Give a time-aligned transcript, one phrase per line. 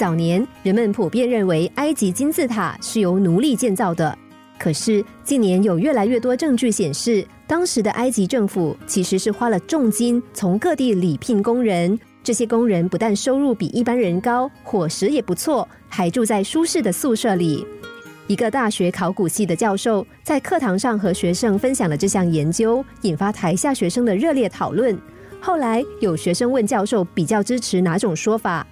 [0.00, 4.16] 早年人们普遍认为埃及金字塔是由奴隶建造的，
[4.58, 12.00] 可是近年有越来越多证据显示，当时的埃及政府其实是花了重金从各地礼聘工人。
[12.24, 17.66] 这些工人不但收入比一般人高，伙食也不错，还住在舒适的宿舍里。
[18.26, 24.98] 一个大学考古系的教授在课堂上和学生分享了这项研究，引发台下学生的热烈讨论。
[25.42, 28.66] 后来有学生问教授比较支持哪种说法，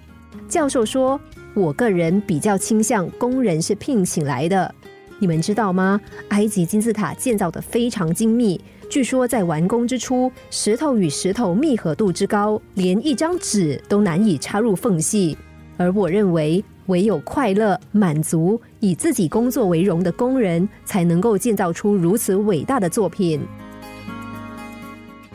[0.47, 1.19] 教授说
[1.53, 4.73] ：“我个人比较倾向工人是聘请来的。
[5.19, 5.99] 你们知道吗？
[6.29, 15.37] 埃及金字塔建造的非常精密。”据说在完工之初，石头与石头密合度之高，连一张纸都难以插入缝隙。
[15.77, 23.39] 而我认为，唯有快乐、满足、以自己工作为荣的工人，才能够建造出如此伟大的作品。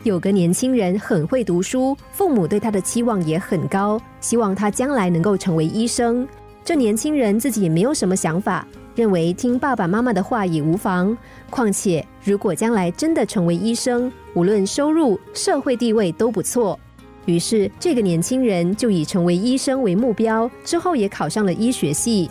[0.05, 6.27] 有个年轻人很会读书，父母对他的期望也很高，希望他将来能够成为医生。
[6.63, 8.67] 这年轻人自己也没有什么想法。
[8.93, 11.17] 认为听爸爸妈妈的话也无妨。
[11.49, 16.79] 况且，如果将来真的成为医生，无论收入、社会地位都不错。
[17.25, 22.29] 于是，这个年轻人就以成为医生为目标，之后也考上了医学系。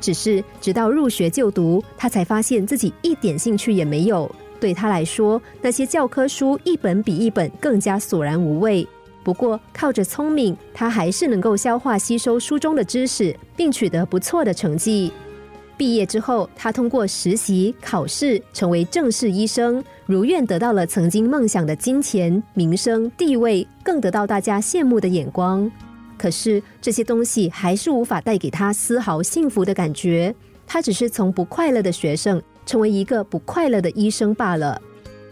[0.00, 4.34] 只是直到入学就读，他才发现自己一点兴趣也没有。
[4.62, 8.86] 对他来说，那些教科书一本比一本更加索然无味。
[9.24, 15.12] 不过，靠着聪明，他还是能够消化吸收书中的知识，并取得不错的成绩。
[15.76, 25.68] 毕业之后，他通过实习、考试，成为正式医生，如愿得到了曾经梦想的金钱、名声、地位，更得到大家羡慕的眼光。
[26.16, 30.32] 可是这些东西还是无法带给他丝毫幸福的感觉。
[30.66, 34.80] 他只是从不快乐的学生，成为一个不快乐的医生罢了。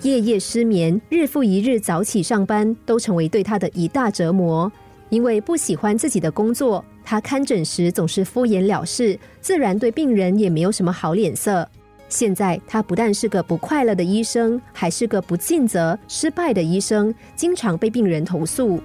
[0.02, 4.70] 夜夜失眠，日复一日早起上班，都成为对他的一大折磨。
[5.10, 11.68] 因为不喜欢自己的工作，他看诊时总是敷衍了事，自然对病人也没有什么好脸色。
[12.08, 18.80] 现在他不但是个不快乐的医生，还是个不尽责、失败的医生，经常被病人投诉。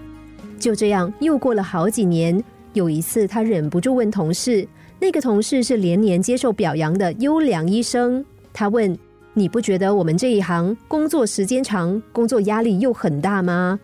[0.59, 2.44] 就这样又过了好几年。
[2.73, 4.67] 有一次，他忍不住问同事
[5.00, 8.25] ：“那个同事是连年接受表扬的优良医生。”
[8.57, 8.97] 他问
[9.35, 13.77] ：“你不觉得我们这一行工作时间长，工作压力又很大吗？”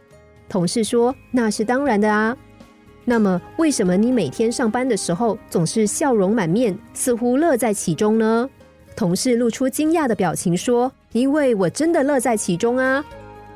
[0.48, 2.36] 同事说：“那是当然的啊。
[3.04, 8.50] 那么，为什么你每天上班的时候总是笑容满面，似乎乐在其中呢？”
[8.96, 13.04] 同事露出惊讶的表情说：“因为我真的乐在其中啊！”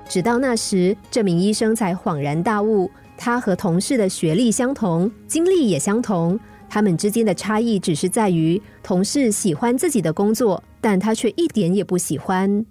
[0.09, 6.37] 直到那时，这名医生才恍然大悟：他和同事的学历相同，经历也相同，
[6.69, 12.63] 他们之间的差异只是在于，同事喜欢自己的工作，但他却一点也不喜欢。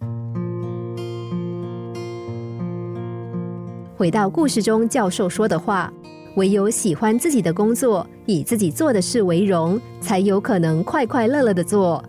[3.97, 5.93] 回到故事中，教授说的话
[6.39, 12.01] ：“唯有喜欢自己的工作，以自己做的事为荣，才有可能快快乐乐的做；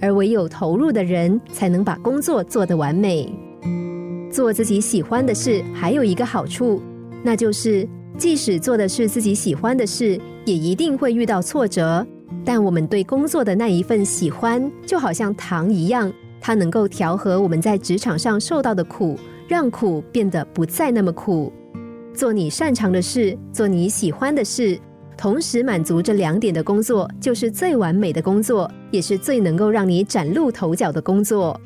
[0.00, 3.30] 而唯有投入的人，才能把工作做得完美。
[4.32, 6.80] 做自己喜欢的事，还有一个好处，
[7.22, 12.06] 那就是即使做的是自己喜欢的事，也一定会遇到挫折。
[12.52, 19.16] 但我们对工作的那一份喜欢，就好像糖一样，它能够调和我们在职场上受到的苦。”
[19.46, 21.52] 让苦变得不再那么苦，
[22.12, 24.76] 做你擅长的事，做你喜欢的事，
[25.16, 31.60] 同时满足这两点的工作，就是最完美的工作，也是最能够让你崭露头角的工作。